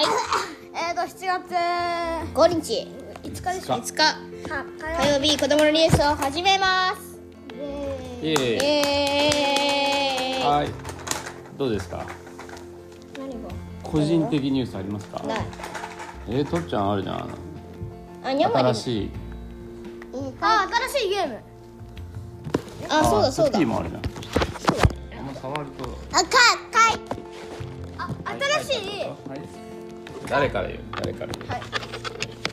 [0.92, 1.52] ーと7月。
[2.32, 2.86] 5日。
[3.24, 3.92] 5日でしょ？5日。
[3.94, 4.16] か
[4.46, 4.48] 火
[5.02, 7.18] 火曜日子供のニュースを始めます。
[8.22, 8.34] イエイ。
[8.62, 10.44] エーイ。
[10.44, 10.68] はい。
[11.58, 12.06] どうですか？
[13.18, 13.48] 何が？
[13.82, 15.20] 個人的ニュースありますか？
[15.24, 15.40] ない。
[16.28, 17.28] えー、とっちゃんあるじゃん。
[18.22, 19.10] あにゃんま新しい。
[20.40, 21.40] あ新しいゲーム。
[22.88, 23.58] あそうだそうだ。
[23.58, 24.02] ーもあるじゃん。
[24.02, 24.90] そうだね。
[25.18, 25.98] あんま触ると。
[26.12, 26.28] あか
[26.70, 27.00] かい。
[27.98, 28.08] あ
[28.64, 29.00] 新しい。
[29.28, 29.40] はい
[30.28, 30.80] 誰から言う？
[30.92, 31.48] 誰から言う？
[31.48, 31.62] はい。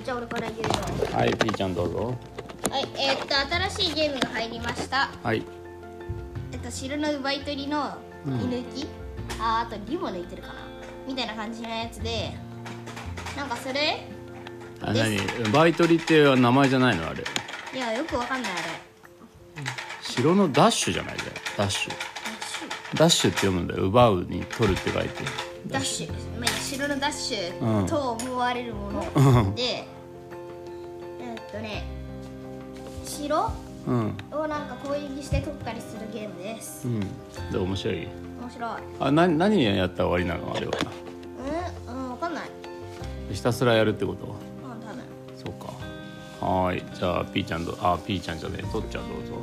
[0.03, 0.65] じゃあ俺から言うよ。
[1.13, 2.15] はいピーちゃんどうぞ。
[2.69, 3.35] はいえーっと
[3.69, 5.09] 新しいゲームが入りました。
[5.23, 5.43] はい。
[6.51, 8.87] えっと城の奪い取りの居抜き、
[9.39, 10.55] ああとリボ抜いてるかな？
[11.07, 12.31] みたいな感じのやつで
[13.35, 14.07] なんかそれ？
[14.81, 15.17] あ何？
[15.51, 17.09] バイトリって名前じゃないの？
[17.09, 17.23] あれ。
[17.73, 18.61] いやよくわかんないあれ。
[20.01, 21.17] 城のダッシュじゃない？
[21.17, 21.93] じゃんダッシュ？
[22.97, 23.83] ダッシュって読むんだよ。
[23.83, 25.23] 奪うに取るって書いて
[25.67, 29.55] ダッシュ、まあ、城のダッシうんュと思われるもの、うん。
[29.55, 29.85] でえ
[31.35, 31.83] っとね
[33.03, 33.51] 城
[33.87, 34.17] うん。
[34.31, 36.87] をなんか攻撃して取ったりするゲームです。
[36.87, 36.99] うん。
[37.51, 37.95] で面白い？
[37.95, 38.71] 面白い。
[38.99, 40.55] あな何やったら終わりなの？
[40.55, 40.73] あれは。
[41.87, 42.49] うんうんわかんない。
[43.31, 44.25] ひたすらやるってこと？
[44.25, 44.31] うん
[44.87, 45.03] 多分
[45.35, 45.73] そうか。
[46.45, 46.83] はーい。
[46.95, 48.63] じゃあピーちゃんどあピーちゃんじゃねえ。
[48.63, 49.33] とっちゃんどうぞ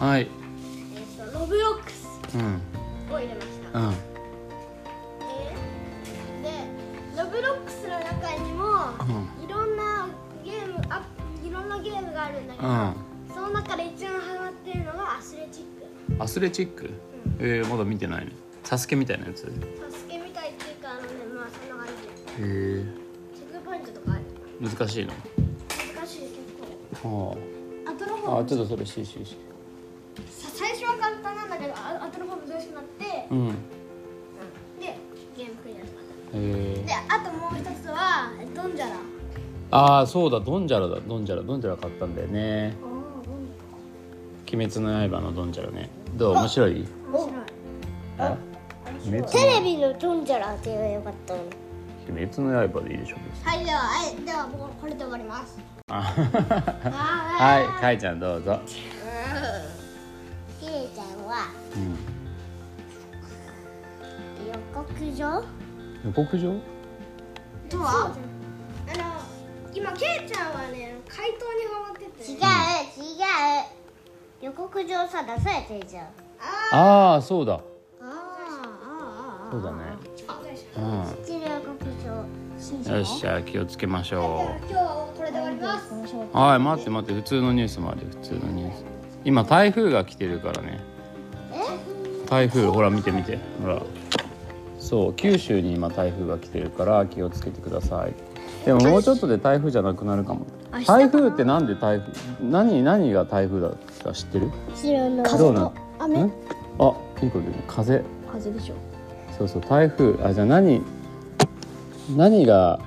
[0.00, 0.22] はい。
[0.22, 2.62] えー、っと Roblox うん。
[3.14, 3.86] を入れました、うん。
[3.86, 6.48] えーで
[7.22, 10.08] Roblox の中にも、ういろんな
[10.42, 11.06] ゲームあ
[11.44, 12.94] いろんなゲームがあるんだけど、うん。
[13.34, 15.64] その中で一番ハマってるのがアスレチッ
[16.16, 16.22] ク。
[16.22, 16.88] アスレチック？
[17.38, 18.32] えー、まだ見てないね。
[18.64, 19.42] サスケみたいなやつ？
[19.42, 19.52] へサ
[19.94, 21.92] スケみたいっていうかあのねまあそんな感じ。
[22.38, 22.84] え
[23.36, 24.22] チェックポイントとかある。
[24.66, 25.12] 難しいの？
[25.12, 27.36] 難しい結構。
[27.86, 27.90] あ。
[27.90, 29.36] 後の方ああちょっとそれしししさ
[33.30, 33.48] うん。
[34.78, 34.96] で
[35.36, 36.14] ゲームクリアしました。
[36.34, 38.96] えであともう一つはドンジャラ。
[39.72, 40.98] ああそうだドンジャラだ。
[41.00, 42.74] ドンジャラドンジャラ買ったんだよね。
[42.82, 42.86] あ
[44.52, 45.88] 鬼滅の刃のドンジャラね。
[46.16, 46.34] どう？
[46.34, 46.86] 面白い？
[48.18, 48.36] あ？
[49.04, 49.20] 面白い。
[49.20, 51.40] あテレビのドンジャラって言えばよかったの
[52.08, 53.44] 鬼滅の刃でいいでしょ別に。
[53.44, 54.48] はいでははいでは
[54.80, 55.60] これで終わります。
[55.88, 58.58] はいかいちゃんどうぞ
[64.98, 65.44] 予告状
[66.04, 66.54] 予告状
[67.68, 68.14] とはあの
[69.72, 72.32] 今ケイちゃんはね怪盗にハマってて。
[72.32, 73.80] 違う違う。
[74.42, 76.04] 予告状さ出されてるじゃん。
[76.72, 77.54] あああそうだ。
[77.54, 77.60] あ
[78.02, 79.78] ああそうだね。
[80.28, 85.94] あう知ってる予告状んよしじゃあ気をつけましょ今日はこれで終わります。
[85.94, 88.84] うはい待って待って普通のニュースもあるよ普通のニュース。
[89.24, 90.80] 今台風が来てるからね。
[92.28, 93.38] 台風ほら見て見て。
[93.62, 93.82] ほら
[94.80, 98.14] そう九州に今台風が来てるから気をつけてください。
[98.64, 100.46] でももうちょっとで台風じゃなくなるかも。
[100.86, 102.12] 台風ってなんで台風？
[102.42, 103.70] 何何が台風だ
[104.02, 104.50] か知ってる？
[104.74, 105.38] 知らない。
[105.38, 106.22] どうなん雨？
[106.22, 106.22] ん？
[106.24, 106.32] あいい
[107.30, 108.02] こと言うね風？
[108.32, 108.74] 風でしょ。
[109.38, 110.18] そうそう台風。
[110.24, 110.82] あじゃあ何
[112.16, 112.80] 何が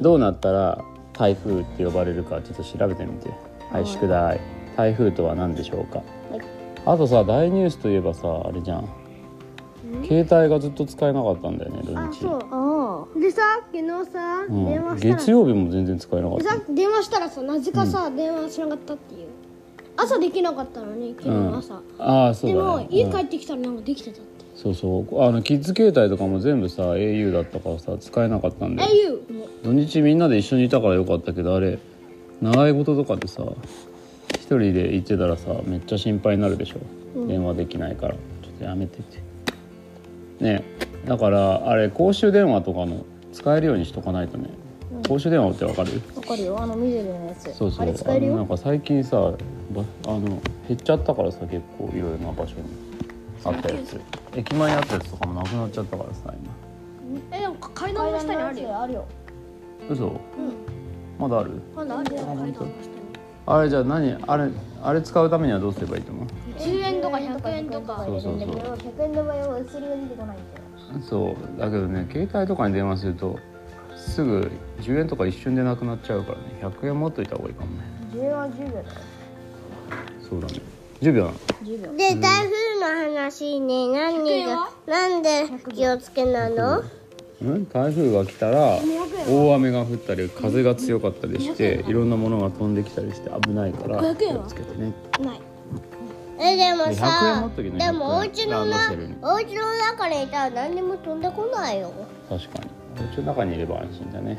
[0.00, 3.30] どうなったら台風って呼ばれるかちょっと調べてみて。
[3.72, 3.86] はい。
[3.86, 4.40] 宿題。
[4.76, 6.02] 台風とは何でしょうか？
[6.86, 8.88] あとさ大ニュースといえばさあれじゃん
[10.06, 12.26] 携帯がずっと使えなかったんだよね土日。
[12.50, 14.66] ああでさ昨日さ、うん。
[14.66, 16.44] 電話したら月曜日も全然使えなかった。
[16.44, 19.28] でさ電話したらさなぜかさ、電話しなかったっていう。
[20.00, 22.62] 朝できなかったのに昨日の朝、ああそうだね。
[22.62, 25.22] でも家うん帰ってきたらなんかできてたって、そうそう。
[25.22, 29.18] あのキッズ携帯とかも全部さ au だったからさ使えなかったんだよ。
[29.28, 29.48] au も。
[29.64, 31.80] 土日みんなで一緒にいたからよかったけどあれ
[32.40, 33.42] 習い事とかでさ
[34.34, 38.14] 一人で行ってたらさめっちゃ心配になるでしょ、電話できないから。
[38.14, 39.18] ちょっとやめてって
[40.40, 40.62] ね。
[41.04, 44.50] えだからあれ公衆電話とかの使えるようにしとかないとね、
[45.08, 46.02] 公衆電話ってわかる？
[46.16, 46.60] わかるよ。
[46.60, 47.54] あの緑のやつ。
[47.54, 47.82] そうそう。
[47.82, 48.36] あれ使えるよ。
[48.36, 49.32] なんか最近さば
[50.06, 50.20] あの
[50.68, 52.62] 減っちゃったからさ結構いろいろな場所に。
[53.44, 54.00] あったやつ。
[54.34, 57.36] 駅前にあったやつとかもなくなっちゃったからさ今。
[57.36, 58.82] えでも階段の下にあるよ。
[58.82, 59.04] あるよ。
[59.88, 60.20] 嘘、
[61.18, 61.52] まだある？
[61.74, 62.72] まだあるよ階段の下に。
[63.46, 64.50] あれじゃあ何あれ
[64.82, 66.26] あれ使うためにはどうすればいいと思う
[66.58, 66.87] ？10円
[67.18, 68.04] 100円とか。
[68.06, 68.48] そうそうそう。
[68.48, 71.58] 100円の場合は移りが出てこないんだよそう。
[71.58, 73.38] だけどね携帯とかに電話すると
[73.96, 74.50] すぐ
[74.80, 76.44] 10円とか一瞬でなくなっちゃうからね。
[76.62, 77.82] 100円持っといた方がいいかもね。
[78.12, 78.84] 10円は10秒だよ。
[80.28, 80.60] そうだね。
[81.00, 81.36] 10秒なの。
[81.64, 81.96] 10秒。
[81.96, 83.88] で台風の話ね。
[83.92, 85.44] 何がなんで
[85.74, 86.82] 気をつけなの？
[87.40, 87.66] うん？
[87.68, 88.78] 台風が来たら
[89.28, 94.42] 大雨が降ったり風が強かったりしていろんなものが飛んできたりして危ないから500円は？
[94.42, 94.92] 気をつけてね。
[95.20, 95.40] ない
[96.40, 98.76] えでも100円さ持っときなでもお家のな
[99.22, 101.92] お家の中にいたら何にも飛んでこないよ。
[102.28, 102.70] 確かに。
[103.00, 104.38] お家の中にいれば安心だね。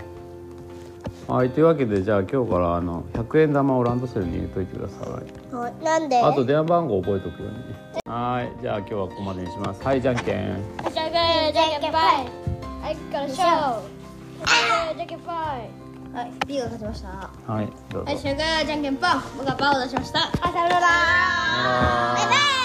[1.28, 5.56] はいというわけでじゃあ今日からあの100円玉をランドセルに入れといてください。
[5.56, 6.20] はいなんで？
[6.20, 7.58] あと電話番号覚えとくように。
[7.58, 7.64] ね
[8.06, 9.84] はいじゃあ今日はここまでにします。
[9.84, 10.26] はいじゃんけん。
[10.26, 13.36] じゃんけんじゃんけんぽいはいからしょう。
[13.36, 15.08] じゃん。
[15.08, 15.79] けんぽい
[16.14, 17.08] はい B が勝ちました。
[17.10, 18.12] ははいどうぞ。
[18.12, 19.12] いしょがじゃんけんぽん。
[19.38, 20.28] 僕はパーを出しました。
[20.28, 20.82] あさよなら
[22.16, 22.59] バイバイ